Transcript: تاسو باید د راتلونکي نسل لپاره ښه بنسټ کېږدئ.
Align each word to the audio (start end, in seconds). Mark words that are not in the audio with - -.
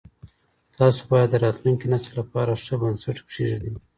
تاسو 0.77 1.01
باید 1.11 1.29
د 1.31 1.35
راتلونکي 1.45 1.85
نسل 1.93 2.11
لپاره 2.21 2.61
ښه 2.63 2.75
بنسټ 2.81 3.17
کېږدئ. 3.31 3.71